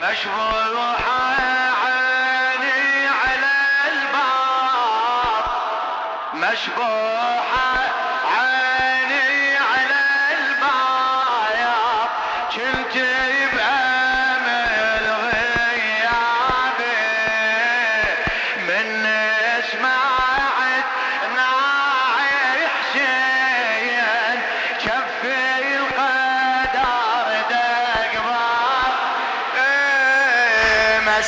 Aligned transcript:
مشبوحة 0.00 1.36
عيني 1.84 3.06
على 3.08 3.52
الباب. 3.92 5.44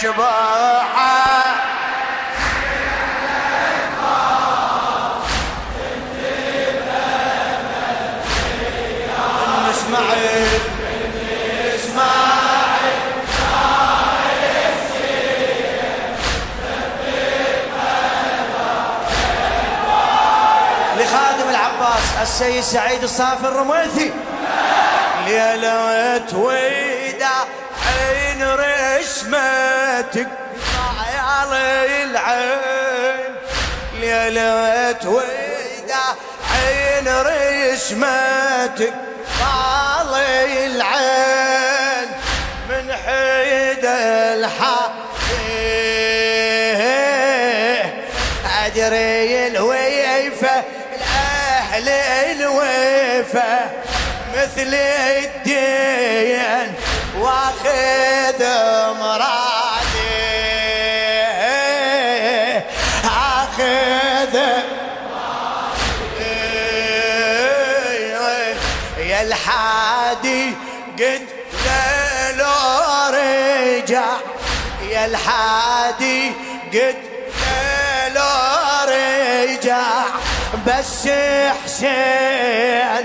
اسمعي 0.02 0.16
اسمعي 11.74 12.92
لخادم 20.98 21.50
العباس 21.50 22.02
السيد 22.22 22.62
سعيد 22.62 23.02
الصافي 23.02 23.44
الرميثي. 23.44 24.12
ليلة 25.26 25.84
وداع 25.84 26.91
عين 28.42 28.98
رسمتك 28.98 30.28
على 31.22 32.04
العين. 32.04 33.34
ليلة 34.00 35.02
وداع 35.04 36.14
عين 36.52 37.08
رسمتك 37.08 38.94
طالي 39.40 40.66
العين. 40.66 42.08
من 42.68 42.92
حيد 42.92 43.84
الحق 43.84 44.92
أدري 48.64 49.46
الويفة 49.46 50.62
الأهل 50.96 51.88
الويفة 51.88 53.60
مثل 54.34 54.74
الدين. 54.74 56.74
واخذ 57.22 58.40
مرادي. 59.00 60.22
آخذ 63.04 64.34
يا 68.98 69.22
الحادي 69.22 70.54
قد 70.98 71.26
لو 72.38 72.60
رجع. 73.14 74.08
يا 74.90 75.04
الحادي 75.06 76.32
قد 76.72 76.96
لو 78.14 78.32
رجع. 78.88 79.86
بس 80.66 81.08
حسين 81.64 83.04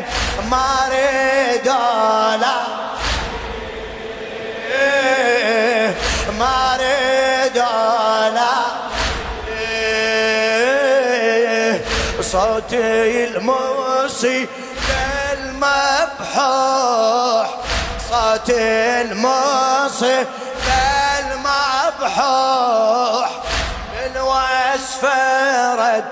ما 0.49 0.89
ريد 0.89 1.67
ما 6.39 6.77
ريد 6.79 7.57
لا 8.35 8.57
صوتي 12.21 13.25
الموصي 13.27 14.47
المبحوح 15.33 16.37
صوت 18.09 18.49
الموصي 18.49 20.25
المبحوح 21.19 23.29
بالوصف 23.93 25.03
رد 25.79 26.03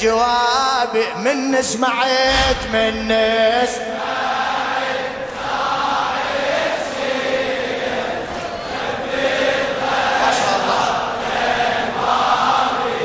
جوابي 0.00 1.04
من 1.16 1.62
سمعت 1.62 2.60
من 2.72 3.08
سمعت 3.66 4.23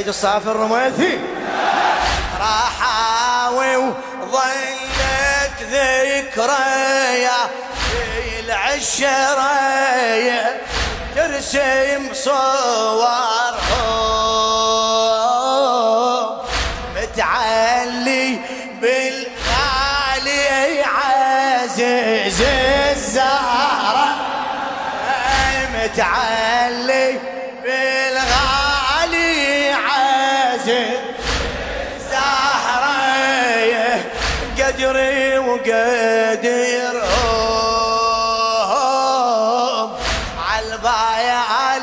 سعيد 0.00 0.08
الصافي 0.08 0.46
الرميثي 0.46 1.20
راحاوي 2.40 3.76
وظلت 3.76 5.58
ذكريا 5.60 7.40
في 7.90 8.40
العشرة 8.40 9.52
ترسم 11.16 12.14
صورهم. 12.14 13.60
عالبايع 40.84 41.78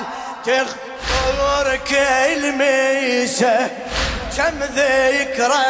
تخطر 0.45 1.79
كلميسه 1.89 3.69
كم 4.37 4.59
ذكرى 4.59 5.65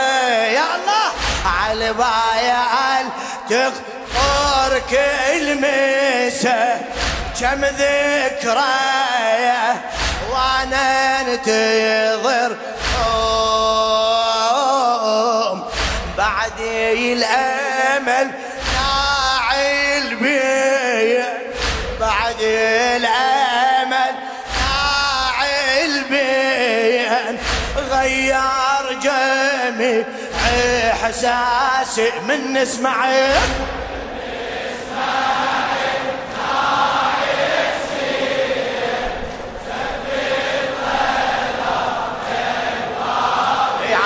يا 0.53 0.65
الله 0.75 1.11
عالبايع 1.45 3.01
تخطر 3.49 4.81
كلميسه 4.89 6.81
كم 7.39 7.65
ذكرى 7.65 8.63
وأنا 10.31 11.21
انتظر 11.21 12.57
بعد 16.17 16.59
الامل 16.59 17.66
ناعل 26.11 27.37
بي 27.79 27.87
غير 27.91 28.99
جميع 29.03 30.03
احساسي 30.91 32.11
من 32.27 32.53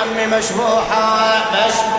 عمي 0.02 0.26
مشبوحة 0.26 1.44
مشبوحة. 1.54 1.91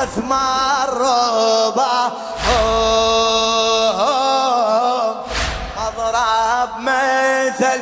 واثمار 0.00 0.88
رباهم 0.90 2.10
اضرب 5.78 6.70
مثل 6.78 7.80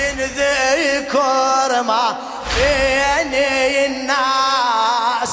ينذكر 0.00 1.70
ما 1.82 2.16
بين 2.56 3.34
الناس 3.86 5.32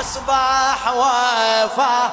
اصبح 0.00 0.80
وفاهم 0.92 2.10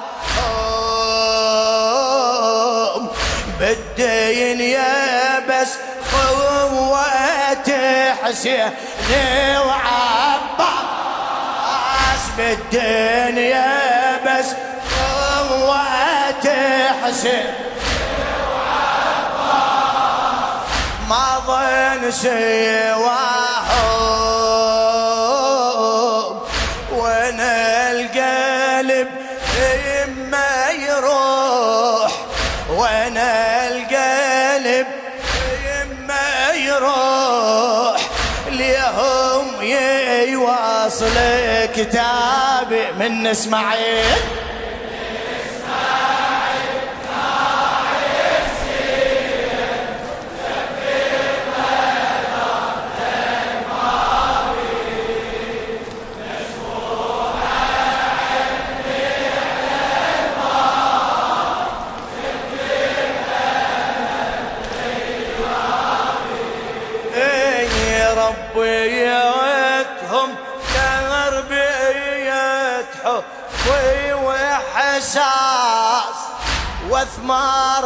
بالدين 3.60 4.62
يا 4.62 5.40
بس 5.40 5.72
خوات 6.12 7.70
حسين 8.24 8.72
وعباس 9.68 10.55
بالدين 12.38 13.38
يا 13.38 14.18
بس 14.26 14.46
خوات 14.96 16.48
حسين 17.04 17.46
ما 21.10 21.42
ظن 21.48 22.12
سواهم 25.46 26.40
وأنا 26.92 27.92
القلب 27.92 29.08
إما 30.04 30.70
يروح 30.88 32.12
وأنا 32.70 33.68
القلب 33.68 34.88
إما 35.82 36.52
يروح 36.56 38.02
ليهم 38.50 39.46
يواصل 40.32 41.18
كتابي 41.66 42.92
من 43.00 43.28
إسماعيل. 43.28 44.45
حبي 73.06 74.14
وحساس 74.14 76.18
واثمار 76.90 77.84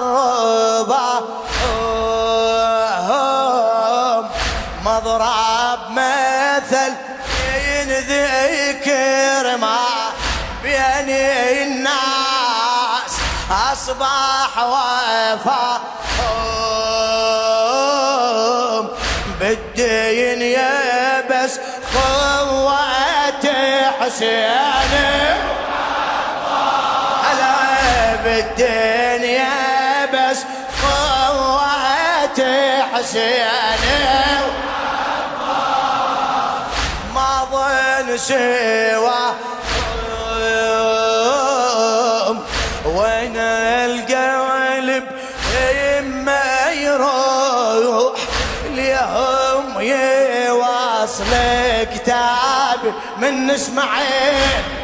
رباهم 0.79 1.25
مضرب 4.85 5.79
مثل 5.91 6.91
ينذكر 7.67 9.57
ما 9.57 9.79
بين 10.63 11.09
الناس. 11.09 11.89
أصبح 13.71 14.57
وفاهم. 14.57 15.79
بالدين 19.39 20.41
يا 20.41 21.21
بس 21.21 21.59
خوات 21.93 23.45
حسين 23.99 24.88
بالدين 28.23 29.23
يا 29.29 30.05
بس 30.13 30.39
خوات 30.81 32.39
حسين. 32.93 33.49
ما 37.15 37.47
ظن 37.51 38.17
سوى 38.17 39.35
وين 42.85 43.37
القلب 43.37 45.03
إما 45.99 46.71
يروح 46.71 48.19
اليوم 48.65 49.81
يواصل 49.81 51.23
كتاب 51.93 52.93
من 53.17 53.51
اسماعيل 53.51 54.78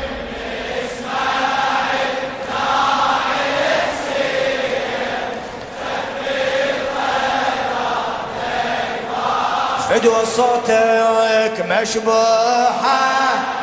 فدوى 9.95 10.25
صوتك 10.25 11.65
مشبوحة. 11.69 13.54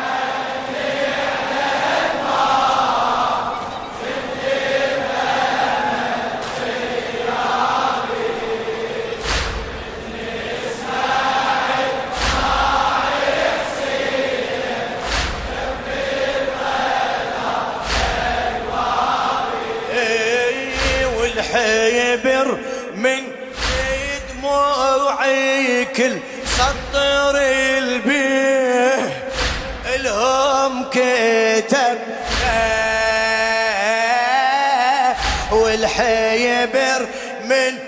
والحيبر 35.53 37.07
من 37.45 37.79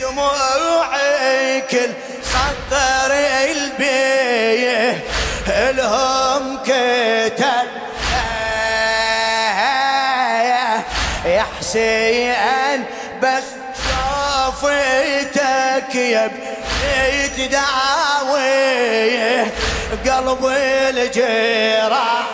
دموعي 0.00 1.60
كل 1.60 1.90
سطر 2.24 3.12
البيه 3.50 5.00
الهم 5.48 6.58
كتب 6.62 7.68
يا 11.24 11.44
حسين 11.60 12.84
بس 13.22 13.44
شوفتك 13.88 15.94
يا 15.94 16.26
بنيت 16.26 17.52
دعوي 17.52 19.42
قلبي 20.06 20.90
الجراح 20.90 22.26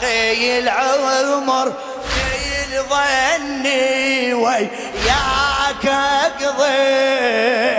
باقي 0.00 0.58
العمر 0.58 1.72
في 2.08 2.78
ظني 2.90 4.34
وياك 4.34 5.86
أقضي. 5.86 7.76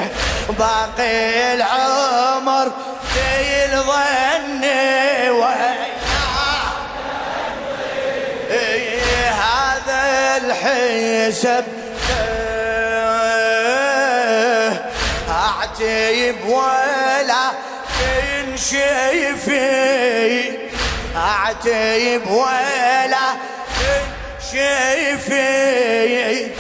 باقي 0.60 1.54
العمر 1.54 2.72
في 3.14 3.76
ظني 3.76 5.30
وياك. 5.30 5.90
هذا 9.40 10.38
الحسب 10.38 11.66
اعتيب 15.30 16.46
ولا 16.46 17.52
كن 18.00 18.58
اعتيب 21.40 22.28
ولا 22.28 23.28
كن 23.80 24.04
شي 24.52 25.18
في 25.18 26.52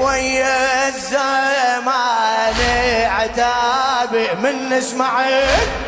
ويا 0.00 0.88
الزمان 0.88 2.54
عتابي 3.10 4.28
من 4.42 4.72
اسمعك. 4.72 5.83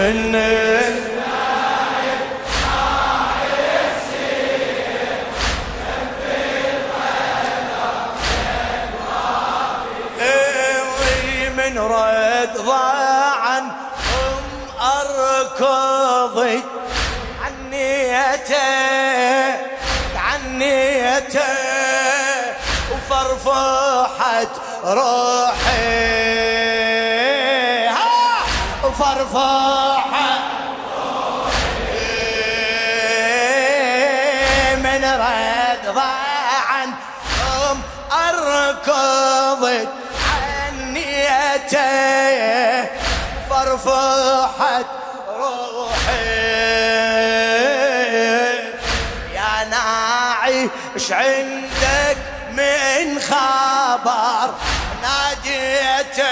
إيه، 0.00 0.40
من 11.48 11.78
رد 11.78 12.56
ضاعا 12.66 13.58
أم 13.58 13.70
أركضي. 14.80 16.62
عنيته 17.44 18.56
عنيته. 20.16 21.40
وفرفحت 22.92 24.48
روحي. 24.84 26.20
ها! 27.88 28.42
وفرفحت 28.84 29.79
ام 38.12 38.18
أركضت 38.18 39.88
عنيته 40.80 41.80
فرفحت 43.50 44.86
روحي. 45.38 46.30
يا 49.34 49.64
ناعي 49.70 50.70
إيش 50.94 51.12
عندك 51.12 52.16
من 52.52 53.20
خبر 53.20 54.54
ناديته 55.02 56.24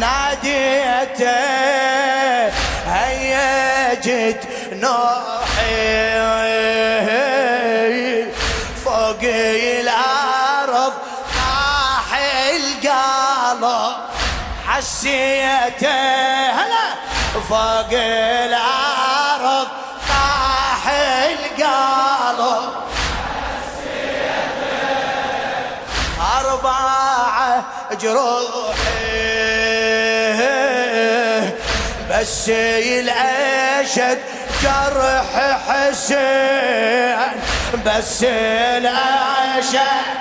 ناديته 0.00 1.40
هيا 2.86 3.94
جيت 3.94 4.40
نوحي 4.72 5.39
حسيته 14.80 15.90
هلا 16.50 16.86
فوق 17.48 17.92
الأرض 17.92 19.68
طاح 20.08 20.88
القلب. 21.28 22.72
أربعة 26.38 27.64
جروحي 28.00 28.80
بس 32.10 32.48
الأشد 32.48 34.18
جرح 34.62 35.60
حسين 35.68 37.40
بس 37.86 38.22
الأشد 38.24 40.19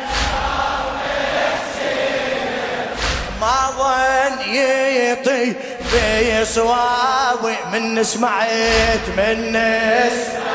ما 3.42 3.72
ظن 3.78 4.54
يطي 4.54 5.54
بيصوابي 5.94 7.56
من 7.74 8.04
سمعت 8.04 9.06
من 9.18 9.52
سمعت 9.52 10.49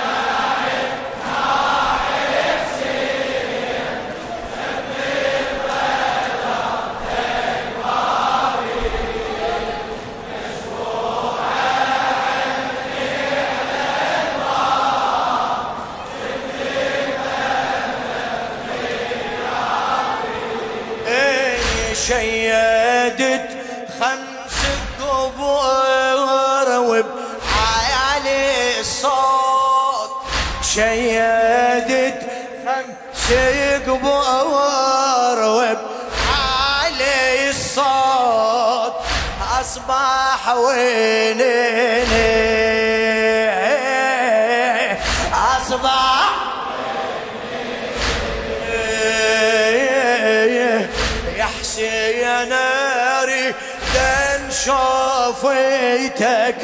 قبور 33.87 35.39
وبعالي 35.57 37.17
الصوت 37.51 38.95
أصبح 39.61 40.41
وينني 40.55 42.05
أصبح 45.33 46.31
يا 51.37 51.45
حسين 51.61 52.49
ناري 52.49 53.55
دن 53.95 54.43
شوفيتك 54.65 56.59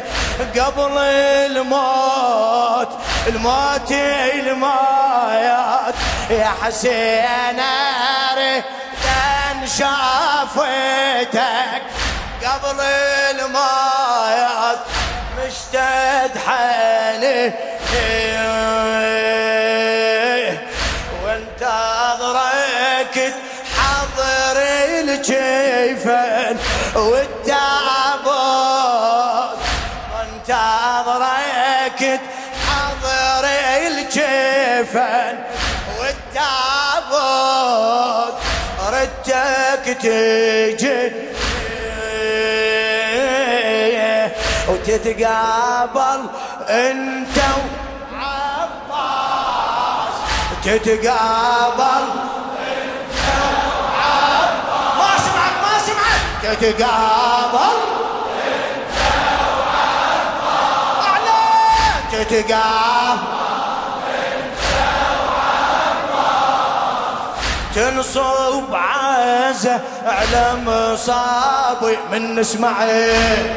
قبل 0.56 0.98
الموت 0.98 2.88
الموت 3.26 3.90
المايات. 4.34 5.94
يا 6.30 6.52
حسين 6.62 7.56
ناري 7.56 8.62
دن 9.04 9.66
شافيتك 9.66 11.40
قبل 12.44 12.80
المايات 13.30 14.78
مشتد 15.38 16.38
حالي 16.46 17.52
وانت 21.24 21.62
اضركت 22.12 23.34
حظ 23.76 24.20
حاضر 24.20 24.58
الجيفن 25.00 26.56
والتعبد 26.94 28.40
انتظرك 30.22 32.20
حاضر 32.66 33.44
الجيفن 33.86 35.36
والتعبد 37.10 38.34
ردك 38.92 39.84
تجي. 40.02 41.00
وتتقابل 44.68 46.20
انت 46.68 47.38
وعباس. 48.12 50.14
تتقابل 50.64 52.04
ما 54.98 55.10
سمعك 55.24 55.56
ما 55.62 55.74
سمعك 55.86 56.22
تتقابل 56.42 57.76
أعلى. 61.06 61.42
تتقابل 62.12 63.49
تنصب 67.80 68.74
عزة 68.74 69.80
على 70.06 70.52
مصابي 70.66 71.98
من 72.12 72.38
اسماعيل. 72.38 73.54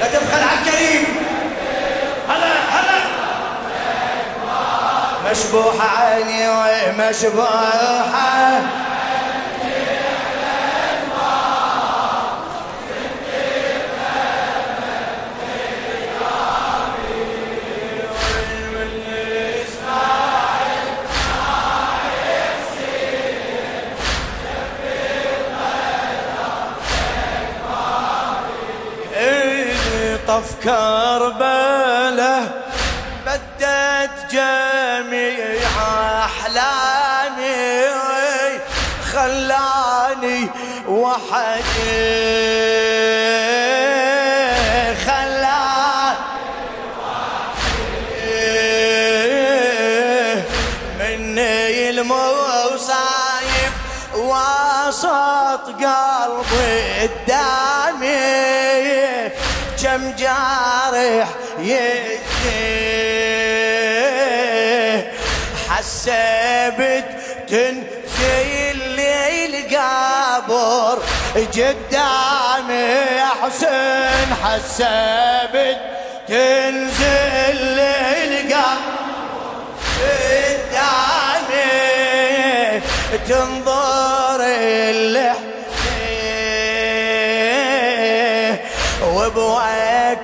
لا 0.00 0.06
تبخل 0.06 0.42
على 0.42 0.58
الكريم. 0.60 1.04
هلا 2.28 2.46
هلا. 2.46 2.98
مشبوحة 5.30 6.04
عيني 6.04 6.48
مشبوحة 6.98 8.60
كربلة 30.68 32.36
بدت 33.26 34.16
جميع 34.30 35.62
أحلامي 36.24 37.84
خلاني 39.12 40.40
وحدي. 40.88 42.18
خلاني 45.06 46.14
مني 50.98 51.90
المصايب 51.90 53.72
وسط 54.14 55.64
قلبي 55.66 57.04
الدامي. 57.04 58.48
كم 59.82 60.12
جارح 60.18 61.28
يدي 61.58 62.28
حسبت 65.70 67.04
تنزل 67.48 68.78
لي 68.96 69.46
القبر 69.46 70.98
قدامي 71.34 72.84
يا 73.18 73.30
حسين. 73.42 74.28
حسبت 74.44 75.78
تنزل 76.28 77.58
لي 77.76 78.24
القبر 78.24 78.78
قدامي. 80.68 81.68
تنظر 83.28 84.17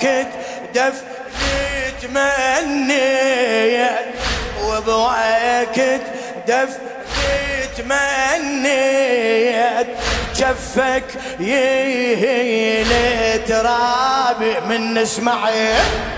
وبوقت 0.04 0.28
دفني 0.74 1.90
تمنيت 2.02 3.88
وبوقت 4.64 6.02
دفني 6.48 7.66
تمنيت 7.78 9.06
جفك 10.36 11.04
يهيل 11.40 12.90
ترابي 13.48 14.52
من 14.68 14.98
إسماعيل. 14.98 16.13